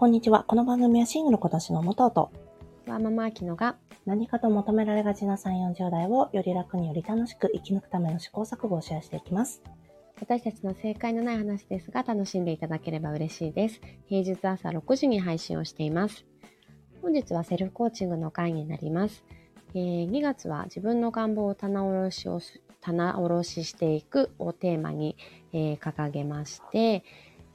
[0.00, 0.44] こんにちは。
[0.44, 2.30] この番組はシングル今年の元と
[2.86, 3.74] ワーママアキノが
[4.06, 9.60] 何かと求められがちな3、40代をより楽により楽しく生き抜くための試行錯誤をシェアしていきます。
[10.20, 13.80] 私たちの正解のない話ですが楽しんでいただければ嬉しいです。
[14.06, 16.24] 平日朝6時に配信をしています。
[17.02, 19.24] 本日はセルフコーチングの回になります。
[19.74, 25.16] えー2月は自分の願望を棚卸しをす棚卸ししていくをテーマに、
[25.52, 27.02] えー掲げまして、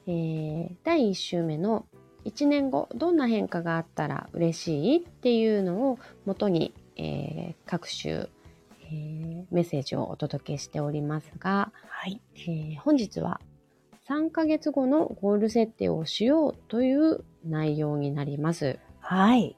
[0.08, 1.86] えー第1週目の
[2.26, 8.30] 1年後どんな変化があったら嬉しいっていうのを元に、えー各週、
[8.82, 12.22] えーメッセージをお届けしておりますが、はい。
[12.36, 13.40] えー本日は
[14.08, 18.80] 3ヶ月後のゴール設定をしようという内容になります。
[19.00, 19.56] はい。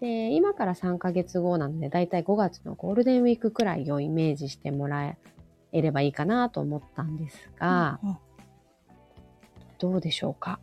[0.00, 5.16] で今から3ヶ月後なのでだいたい5月のゴールデンウィークくらいをイメージしてもら
[5.72, 8.16] えればいいかなと思ったんですが、うん
[9.80, 10.58] どうでしょうか？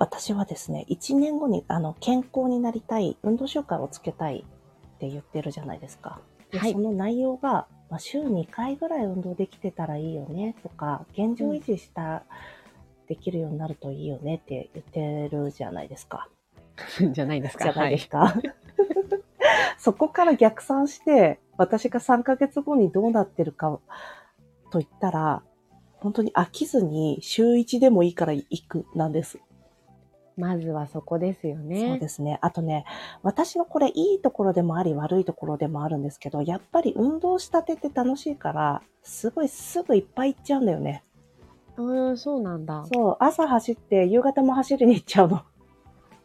[0.00, 4.46] 私はですね、1年後にあの健康になりたい、運動習慣をつけたい
[4.94, 6.20] って言ってるじゃないですか。
[6.50, 12.22] ではいその内容が、まあ、週2回ぐらい運動できてたらいいよねとか、現状維持した、
[13.08, 16.30] できるようになるといいよねって言ってるじゃないですか。
[17.12, 18.34] じゃないですじゃないですか。
[19.76, 23.78] そこから逆算して、私が3ヶ月後にどうなってるか
[24.70, 25.42] と言ったら、
[25.98, 29.38] 本当に飽きずに週1でもいいから行くなんです。
[30.40, 31.88] まずはそこですよね。
[31.90, 32.38] そうですね。
[32.40, 32.84] あとね、
[33.22, 41.04] 私のこれいいところでもあり悪いところでもあるんですけど、やっぱり運動したてって楽しいから、すごいすぐいっぱい行っちゃうんだよね。
[41.76, 42.84] ああ、そうなんだ。
[42.92, 45.42] そう、朝走って夕方も走りに行っちゃうの。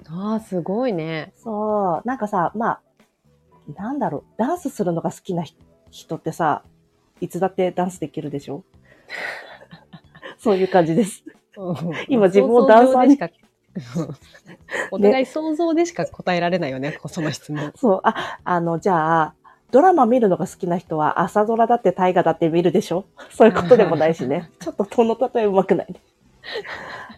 [0.07, 1.33] ああ、すごいね。
[1.35, 2.81] そう、なんかさ、まあ、
[3.75, 5.57] なんだろう、ダンスするのが好きな人
[5.91, 6.63] 人ってさ、
[7.21, 8.63] いつだってダンスできるでしょ？
[10.37, 11.23] そういう感じです。
[12.09, 13.17] 今自分をダンサーに
[14.91, 17.71] お互い想像でしか答えられないよね、その質問。
[17.77, 19.33] そう、あ、あの、じゃあ、
[19.71, 23.05] ドラマ見るのが好きな人は朝ドラだって大河だって見るでしょ？
[23.31, 24.49] そういうことでもないしね。
[24.59, 25.99] ちょっとこの例えうまくないね。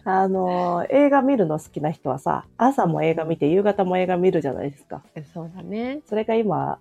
[0.04, 5.02] あの、映画見るの好きな人はさ、朝も映画見て夕方も映画見るじゃないですか。
[5.34, 6.00] そうだね。
[6.08, 6.78] それが今、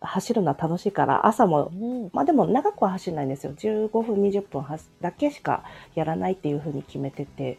[0.00, 2.10] 走るのは楽しいから、朝もうん。
[2.12, 3.52] まあでも長くは走らないんですよ。
[3.54, 5.64] 15分、20分はだけしか
[5.96, 7.58] やらないっていうふうに決めてて、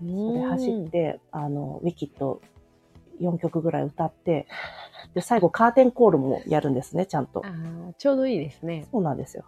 [0.00, 2.40] それ走って、あの、ウィキッド
[3.20, 4.46] 4曲ぐらい歌って、
[5.14, 7.48] で、最後カーテンコールもやるんですね、ちゃんとあ。
[7.48, 8.86] ーちょうどいいですね。
[8.90, 9.44] そうなんですよ。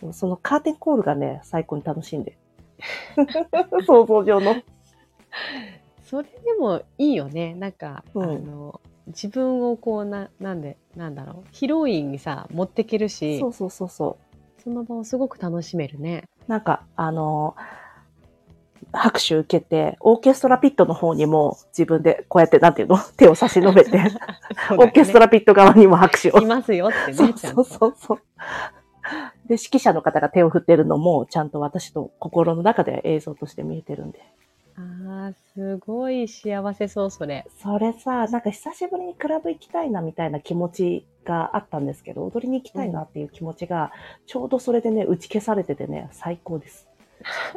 [0.00, 2.38] そうそのカーテンコールがね、最高に楽しいんで。
[3.86, 4.56] 想像上の。
[6.04, 7.54] それでもいいよね。
[7.54, 11.48] なんか、うんあの、自分をこうな、なんで、なんだろう。
[11.52, 14.18] ヒロインにさ、持ってけるし、そうそうそうそ
[14.58, 14.62] う。
[14.62, 16.24] その場をすごく楽しめるね。
[16.46, 17.54] なんか、あの
[18.92, 22.98] 拍手受けて、オーケストラピットの方にも自分でこうやって、なんていうの？
[23.16, 23.98] 手を差し伸べて、
[24.72, 27.32] オーケストララピット側にも拍手をいますよってね。
[27.36, 28.18] そうそうそう。
[29.46, 34.20] で、指揮者の方が手を振ってるのも、ちゃんと私と心の中で映像として見えてるんで。
[34.76, 37.46] ああ、すごい幸せそう、それ。
[37.62, 43.92] それさ、なんか久しぶりにクラブ行きたいなみたいな気持ちがあったんですけど、踊りに行きたいなっていう気持ちが、
[44.26, 46.89] ちょうどそれでね、打ち消されててね、最高です。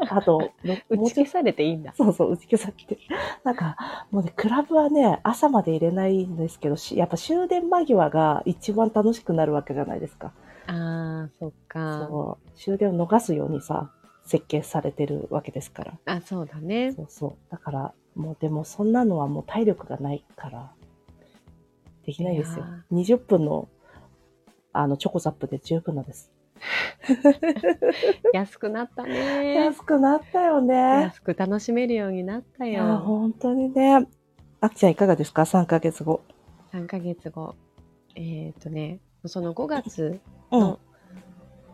[0.09, 1.93] あと、の 打もうち消されていいんだ。
[1.95, 2.97] そうそう、打ち消されて。
[3.43, 3.75] なんか、
[4.11, 10.33] もうね、クラブはね、朝まで入れないんですけど、しやっぱ終電間際が一番楽しくなるわけじゃないですか。
[10.67, 12.07] ああ、そっか。
[12.07, 12.49] そう。
[12.57, 13.91] 終電を逃すようにさ、
[14.25, 15.99] 設計されてるわけですから。
[16.05, 16.93] あ、そうだね。
[16.93, 17.51] そうそう。
[17.51, 20.71] だから、もうでもそんなのはもう体力がないから、
[22.05, 23.15] できないですよいや。
[23.15, 23.69] 20分の、
[24.71, 26.32] あの、チョコザップで十分なんです。
[28.33, 29.55] 安くなったね。
[29.55, 30.75] 安くなったよね。
[30.75, 32.97] 安く楽しめるようになったよ。
[32.99, 34.07] 本当にね。
[34.61, 36.21] あきちゃんいかがですか ?3 ヶ月後。
[36.71, 37.55] 3ヶ月後。
[38.15, 40.19] えっ、とね、その5月
[40.51, 40.79] うんの。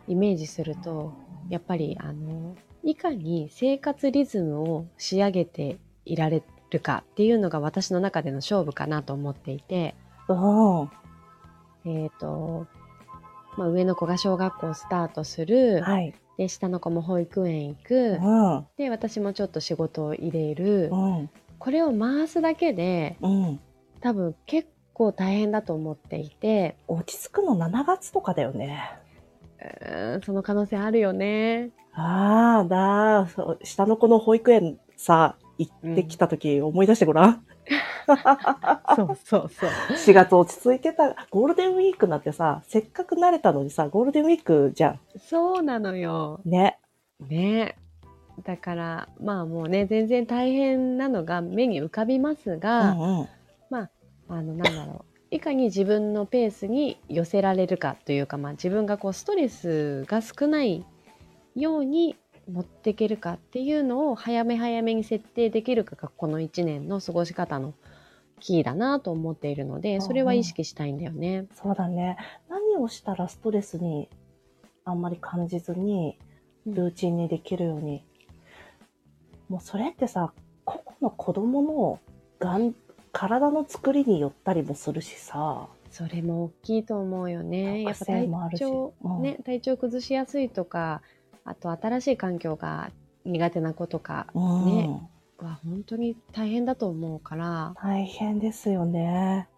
[0.08, 1.12] イメージすると、
[1.48, 9.94] やっぱりあの、いかに生活リズムを仕上げていられるかっていうのが私の中での勝負かなと思っていて、
[10.28, 10.90] うん。
[11.84, 12.66] えっ、と、
[13.60, 16.14] まあ、上の子が小学校をスタートする、はい。
[16.38, 18.66] で、下の子も保育園行く、うん。
[18.78, 21.30] で、私もちょっと仕事を入れる、うん。
[21.58, 23.60] これを回すだけでうん。
[24.00, 28.98] 多分結構大変だと思っていて、落ち着くの7月とかだよね。
[30.24, 31.68] その可能性あるよね。
[31.92, 33.28] ああ、だ
[33.62, 37.44] 下の子の保育園さ、行ってきた時思い出してごらん。
[38.96, 39.70] そうそうそう。
[39.90, 46.40] 4月落ち着いてた、ゴールデンウィークなんてさ、せっかく慣れたのにさ、ゴールデンウィークじゃそうなのよ。
[46.44, 46.50] ん。
[46.50, 46.78] ね。
[47.28, 47.76] ね
[48.44, 53.28] だから、まあもうね、全然大変なのが目に浮かびますうが、んうん。
[54.30, 55.04] あの、なんだろう。
[55.32, 60.84] いかに自分のペースに寄せられるかというか、まあ自分がこうストレスが少ない
[61.56, 62.16] ように
[62.48, 67.74] 持っていけるかっていうのを早め早めに設定できるかがこの1年の過ごし方の
[68.40, 71.46] キーだなと思っているので、それは意識したいんだよね。
[71.54, 72.16] そうだね。
[72.48, 74.08] 何をしたらストレスに
[74.84, 76.18] あんまり感じずに、
[76.66, 78.04] ルーチンにできるように。
[79.48, 80.32] もうそれってさ、
[80.64, 82.00] 個々の子供の
[82.38, 82.74] がん
[83.12, 85.68] 体の作りによったりもするしさ。
[85.90, 87.82] それも大きいと思うよね。
[87.82, 91.02] やっぱ体調、うんね、体調崩しやすいとか、
[91.44, 92.90] あと新しい環境が
[93.24, 94.66] 苦手な子とかうん。
[94.66, 99.48] ねは本当に大変だと思うから、大変ですよね。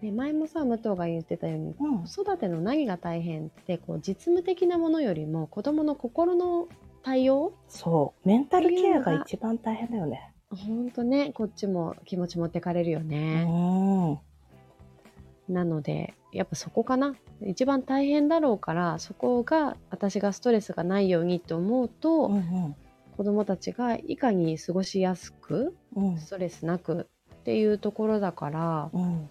[0.00, 2.04] ね、前もさ、武藤が言ってたように、うん。
[2.06, 6.66] 子育ての何が大変って、こう実務的なものよりも子供の心の
[7.02, 7.52] 対応？
[7.68, 8.28] そう。
[8.28, 10.32] メンタルケアが一番大変だよね。
[10.50, 13.44] 本当ね、こっちも気持ち持ってかれるようね。
[13.44, 14.18] ん。
[15.52, 17.14] なので、やっぱそこかな。
[17.44, 22.74] 一番大変だろうから、そこが私がストレスがないようにって思うと、うん
[23.16, 26.18] 子供たちがいかに過ごしやすく、うん。
[26.18, 29.30] ストレスなくっていうところだから、うん。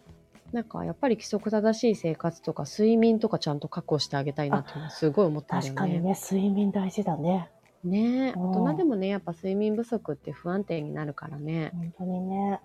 [0.52, 5.78] なんかやっぱり規則正しい生活とか睡眠とかちゃんと確保してあげたいなっていうのはすごい思ったんだよね。
[5.78, 7.50] 確かにね、睡眠大事だね。
[7.84, 11.72] ねえ、うん大人でもね、やっぱ睡眠不足って不安定になるからね。
[11.74, 12.60] 本当にね。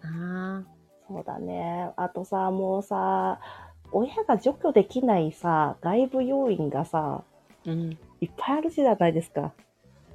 [0.00, 0.66] かな
[1.08, 1.90] そうだね。
[1.96, 3.40] あとさ、もうさ、
[3.90, 7.24] 親が除去できないさ、外部要因がさ、
[7.64, 7.98] うん。
[8.20, 9.52] いっぱいあるじゃないですか。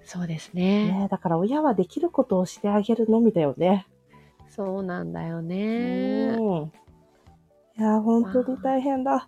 [0.06, 0.92] そうですね。
[0.92, 3.88] ねだから親はできることをしてあげるのみだよね。
[4.50, 6.38] そうなんだよね。
[6.38, 6.72] うん。
[7.78, 9.28] いや、本当に大変だ。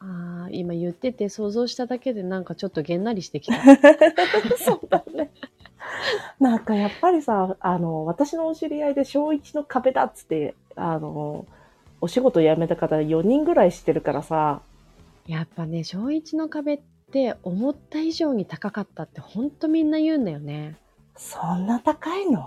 [0.00, 3.54] ああ、今言ってて想像しただけでなんかちょっとげんなりしてきた。
[4.58, 5.30] そうだね。
[6.40, 11.46] なんかやっぱりさ、あの、私のお知り合いで小1の壁だっつって、あの、
[12.00, 14.62] お仕事辞めた方4人ぐらい知ってるからさ、
[15.26, 16.80] やっぱね、小一の壁っ
[17.12, 20.76] て思った以上に高かったってほんとみんな言うんだよね。
[21.16, 22.42] そんな高いの？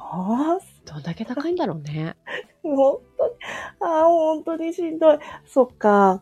[0.86, 2.16] どんだけ高いんだろうね。
[2.64, 3.34] 本当に、
[3.80, 5.20] ああ、本当にしんどい。
[5.46, 6.22] そっか。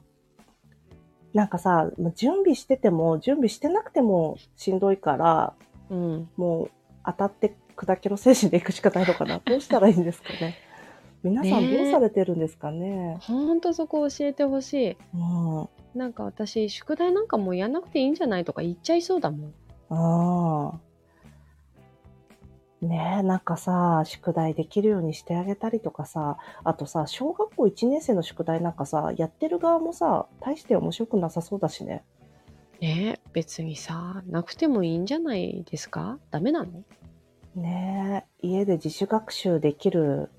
[1.34, 5.54] なんかさ、準備してても、準備してなくてもしんどいから、
[5.90, 6.30] うん。
[6.36, 6.72] もう
[7.06, 9.42] 当たって砕けろ精神でいくしかないのかな。
[9.44, 10.56] どうしたらいいんですかね。
[11.24, 13.18] 皆さんどうされてるんですかね？
[13.22, 14.98] ほんとそこ教えてほしい。
[15.16, 15.70] うん。
[15.98, 19.54] なんか私、宿題なんかもうやんなくていいんじゃないとか言っちゃいそうだもん。
[19.90, 20.80] ああ。
[22.86, 32.04] ねえ、なんかさ、宿題できるようにしてあげたりとかさ、あとさ、小学校1年生の宿題なんかさ、やってる側もさ、大して面白くなさそうだしね。
[32.82, 36.20] ねえ、別にさ、なくてもいいんじゃないですか？
[36.30, 36.84] ダメなの？
[37.56, 40.30] ねえ、家で自主学習できる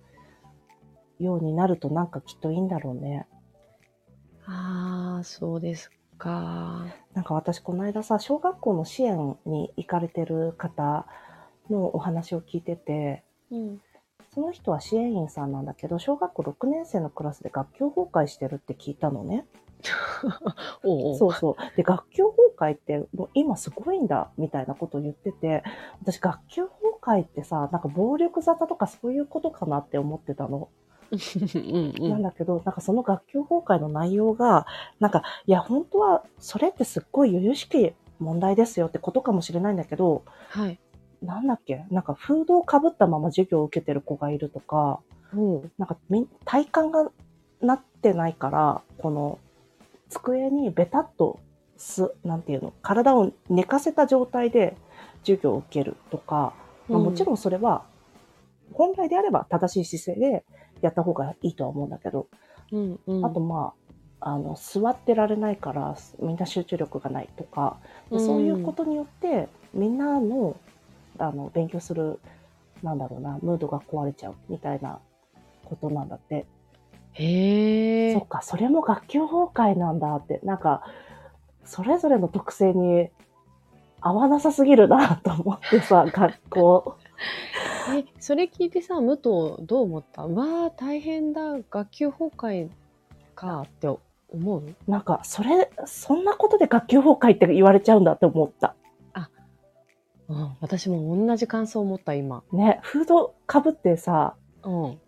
[1.18, 3.26] ようになるとなんかきっといいんだろうね。
[4.46, 6.86] ああ、そうですか。
[7.14, 11.06] なんか私この間さ、小学校の支援に行かれてる方
[11.70, 13.80] のお話を聞いてて、うん。
[14.34, 19.46] その人は支援員さんなんだけど、小学校6年生のクラスで学級崩壊してるって聞いたのね。
[20.82, 21.76] おうおうそうそう。
[21.76, 25.62] で、学級崩壊ってもう今すごいんだ、みたいなことを言ってて、
[26.02, 30.68] 私学級崩壊ってさ、なんか暴力沙汰とかそういうことかなって思ってたの。
[32.00, 34.66] なんだけど、なんかその学級崩壊の内容が、
[35.00, 40.78] なんか、いや、本当はそれってすっごい由々しき問題ですよってことかもしれないんだけど、はい。
[41.22, 41.86] なんだっけ？
[41.90, 45.00] なんかフードをかぶったまま授業を受けてる子がいるとか、
[45.34, 45.96] おうなんか
[46.44, 47.10] 体幹が
[47.62, 49.38] なってないから、この
[50.10, 51.40] 机にベタっと
[51.76, 54.76] す、なんていうの、体を寝かせた状態で
[55.22, 56.52] 授業を受けるとか、
[56.88, 57.86] まあ、もちろんそれは、
[58.72, 60.44] 本来であれば正しい姿勢で
[60.80, 62.28] やった方がいいとは思うんだけど、
[62.72, 63.24] うんうん。
[63.24, 63.74] あとま
[64.20, 67.78] あ、あの、座ってられないから、みんな集中力がないとか、
[68.10, 70.56] でそういうことによって、みんなの、
[71.18, 72.18] あの、勉強する、
[72.82, 74.98] なんだろうな、ムードが壊れちゃうみたいな
[75.64, 76.46] ことなんだって。
[77.12, 78.28] へえそっ。
[78.28, 80.82] か、それも学級崩壊なんだって、なんか、
[81.64, 83.08] それぞれの特性に
[84.00, 86.96] 合わなさすぎるなと思ってさ、 学校。
[87.90, 89.22] え、それ聞いてさ、武藤
[89.66, 90.24] どう思った？
[90.24, 92.68] うわー、大変だ、学級崩壊
[93.34, 94.00] かって思
[94.58, 94.62] う？
[94.88, 98.74] なんか、それ、そんなことで学級崩壊って言われちゃうんだって思った。
[100.26, 102.42] うん、私も同じ感想を持った、今。
[102.50, 104.98] ね、フードかぶってさ、うん。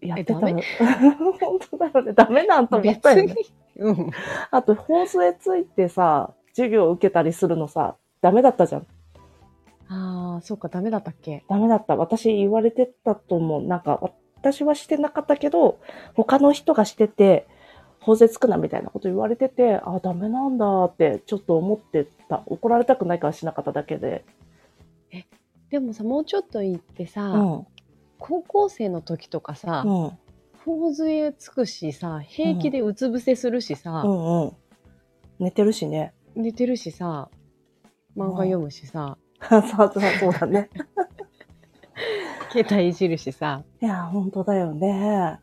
[0.00, 0.40] やってたの。
[1.40, 2.12] 本当だよね。
[2.12, 3.34] ダメなんと思っ別たよねに。。
[3.76, 4.10] うん。
[4.52, 8.86] あと、放送へついてさ、授業を受けたりするのさ、ダメだったじゃん。
[10.40, 11.44] ああ、そうか、ダメだったっけ？
[11.48, 11.96] ダメだった。
[11.96, 13.62] 私言われてたと思う。
[13.62, 14.00] なんか、
[14.36, 15.78] 私はしてなかったけど、
[16.14, 17.46] 他の人がしてて、
[18.00, 22.42] 法税つくなみたいなこと言われてて、あ、ダメなんだってちょっと思ってた。
[22.46, 24.24] 怒られたくないからしなかっただけで。
[25.70, 27.66] でもさ、もうちょっと言ってさ、うん。
[28.18, 30.18] 高校生の時とかさ、うん。
[30.64, 34.52] 頬杖つくしさ、平気でうつ伏せするしさ、うんうん。
[35.38, 36.12] 寝てるしね。
[36.34, 37.30] 寝てるしさ、
[38.16, 39.16] 漫画読むしさ、
[39.48, 40.70] そうそうそうだね。
[42.50, 45.38] 携帯いじるしさ、いや、本当だよね。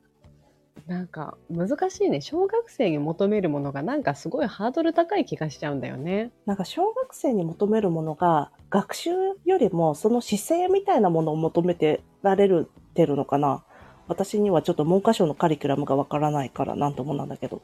[0.88, 2.22] なんか難しいね。
[2.22, 6.32] 小学生に求めるものがなんかすごいハードル高い気がしちゃうんだよね。
[6.46, 9.12] なんか小学生に求めるものが学習
[9.44, 13.64] よりもその姿勢みたいなものを求めてられるてるのかな
[14.08, 17.62] 私にはちょっと文科省のカリキュラムがわからないからなんともなんだけど。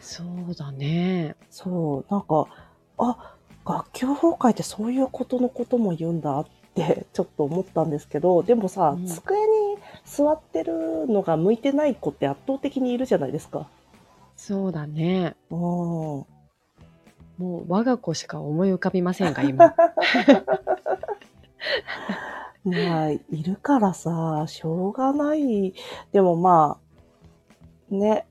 [0.00, 1.36] そうだね。
[1.50, 2.46] そう、なんか、
[2.98, 3.33] あ、
[3.64, 13.68] 学級崩壊ってそういうことのことも言うんだって ちょっと思ったんですけど、でもさ、うん机に座ってるのが向いてない子って圧倒的にいるじゃないですか。
[14.36, 15.36] そうだね。
[15.50, 15.58] うん。
[15.58, 16.26] も
[17.38, 19.74] う我が子しか思い浮かびませんが、今。
[22.64, 25.74] まあ、いるからさ、しょうがない。
[26.12, 26.78] でもま
[27.90, 28.26] あ、ね。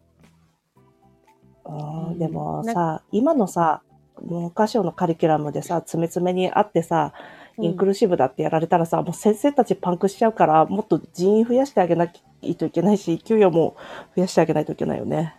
[1.66, 3.82] うんうんでもなさ、今のさ、
[4.22, 7.14] 文科省のカリキュラムでさ、詰め詰めにあってさ、
[7.60, 13.76] インクルーシブだってやられたらさ、もう先生たちパンクしちゃうから、もっと人員増やしてあげないといけないし、給与も
[14.16, 15.36] 増やしてあげないといけないよね。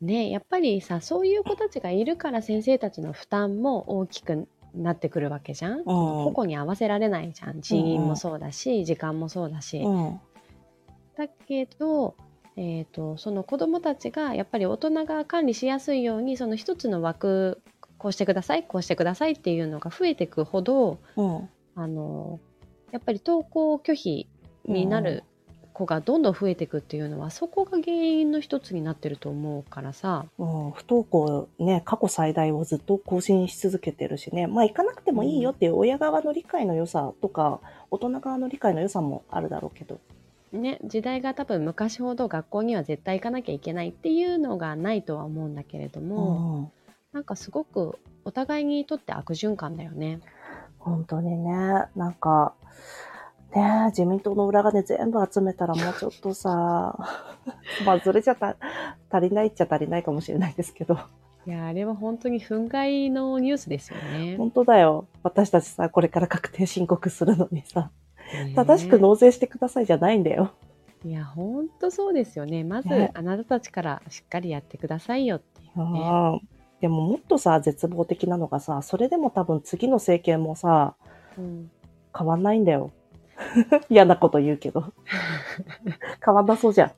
[0.00, 5.78] ねやっぱりさ、そういう子たちがいるから先生たちの負担も大きくなってくるわけじゃん。
[5.78, 5.84] うん。
[5.84, 7.60] 個々に合わせられないじゃん。
[7.60, 9.78] 人員もそうだし、時間もそうだし。
[9.78, 10.20] うん。
[11.16, 12.14] だけど、
[12.56, 17.62] えー、とその子どもたちがやっぱり大人が管理しやすいようにその一つの枠
[18.00, 21.48] こうしてくださいこうしてくださいっていうのが増えていくほどうん。
[21.76, 22.40] あの
[22.90, 24.26] やっぱり登校拒否
[24.64, 25.22] になる
[25.72, 34.46] 子がどんどん増えていくっていうのは、そこが原因の一つになってると思うからさうん、不登校ね、過去最大をずっと更新し続けてるしね。
[34.46, 39.98] まあ行かなくてもいいよっていう親側の理解の良さとか、大人側の理解の良さもあるだろうけど。
[40.52, 46.79] ね時代が多分昔ほど学校には絶対行かなきゃいけないっていうのがないとは思うんだけれども、うん。
[47.12, 50.20] なんかすごくお互いにとって悪循環だよね。
[50.78, 51.52] 本当にね、
[51.96, 52.54] なんか、
[53.54, 56.96] ね自民党の裏金全部集めたらもうちょっとさ、
[57.84, 58.56] まあずれちゃった、
[59.10, 60.98] 足りないっちゃ足りないかもしれないですけど。
[61.46, 64.36] いやあれは本当に憤慨のニュースですよね。
[64.36, 65.06] 本当だよ。
[65.22, 67.90] 私たちさ、これから確定申告するのにさ、
[68.32, 70.52] ね正しく納税してくださいじゃないんだよ。
[71.04, 72.62] いや本当そうですよね。
[72.62, 76.00] まず、ねあなたたちからしっかりやってくださいよっていうね。
[76.00, 76.49] うん
[76.80, 80.94] でももっとさ、絶望的なのがさ、それでも多分次の政権もさ、
[81.36, 81.70] うん
[82.16, 82.90] 変わんないんだよ。
[83.88, 84.92] 嫌なこと言うけど。
[86.24, 86.92] 変わんなそうじゃん。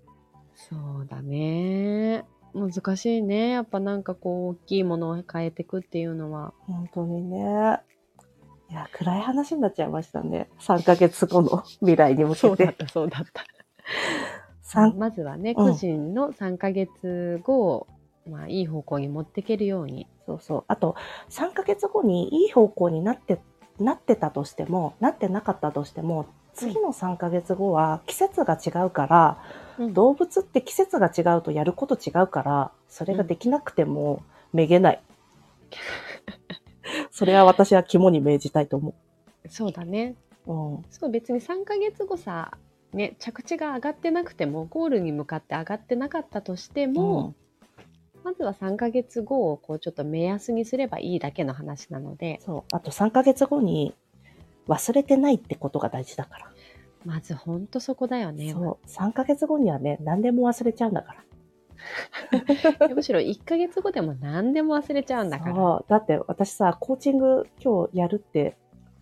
[0.54, 2.24] そうだね。
[2.54, 3.50] 難しいね。
[3.50, 6.52] やっぱなんかこう大きいものを変えていくっていうのは。
[6.66, 7.80] 本当にね。
[8.70, 10.48] いや、暗い話になっちゃいましたね。
[10.60, 12.72] 3ヶ月後の未来に向けて。
[12.72, 13.44] たそうだった。
[14.62, 17.86] 三まずはね、うん個人の3ヶ月後を、
[18.28, 20.06] まあ、いい方向に持っていけるように。
[20.26, 20.64] そうそう。
[20.68, 20.96] あと、
[21.30, 23.40] 3ヶ月後にいい方向になって、
[23.78, 29.62] なってたとしても、なってなかったとしても、次の3ヶ月後は季節が違うから、うん
[29.94, 35.02] 動物って季節が違うとやること違うから、それができなくてもめげない。
[37.10, 38.94] それは私は肝に銘じたいと思
[39.48, 40.14] そうだね。
[40.46, 40.52] う。
[40.52, 40.82] うん。
[40.90, 42.52] そう別に3ヶ月後さ、
[42.92, 47.34] ね、着地が上がってなくてもゴールに向かって上がってなかったとしても、
[48.24, 52.74] まずは3ヶ月後をこうちょっと目安にすればいいだけの話なのでそう。
[52.76, 53.94] あと3ヶ月後に
[54.68, 56.52] 忘れてないってことが大事だから。
[57.04, 58.52] まずほんとそこだよね。
[58.52, 58.86] そう。
[58.86, 61.24] 3ヶ月後にはね、何でも忘れちゃうんだから。
[62.94, 65.54] むしろ1ヶ月後でも何でも忘れちゃうんだから。
[65.54, 65.84] そう。
[65.88, 68.56] だって私さ、コーチング今日やるって、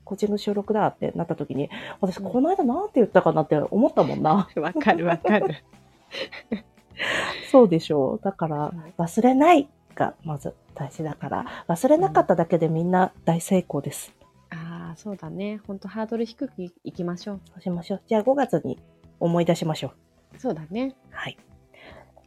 [0.05, 1.69] コーチング収録だってなった時に、
[2.01, 4.49] 私うんこの間なんて言ったかなって思ったもんな。
[4.57, 5.57] わかるわかる。
[7.51, 8.21] そうでしょう。
[8.23, 14.15] だから、忘れないがまず大事だから、忘れなかっただけでみんな大成功です。
[14.51, 15.61] ああ、そうだね。
[15.67, 16.53] ほんとハードル低く
[16.85, 17.41] いきましょう。
[17.47, 18.03] そうしましょう。
[18.07, 18.79] じゃあ5月に
[19.19, 19.89] 思い出しましょ
[20.35, 20.39] う。
[20.39, 20.95] そうだね。
[21.11, 21.39] はい。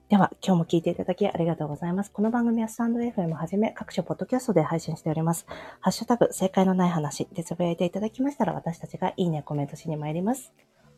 [0.10, 2.12] では、今日も聞いていただきありがとうございます。
[2.12, 5.48] この番組はスタンド FM はじめ各種ポッドキャストで配信しております。
[5.80, 10.54] ハッシュタグ、正解のない話でつぶやいていただきましたら私たちがいいね、コメントしに参ります。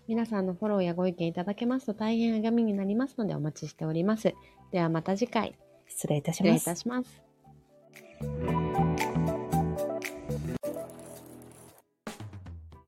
[0.08, 4.34] 皆さんのフォローやご意見いただけますと大変励みになりますのでお待ちしております。
[4.72, 5.56] ではまた次回。
[5.88, 6.60] 失礼いたします。
[6.60, 8.95] 失礼いたします。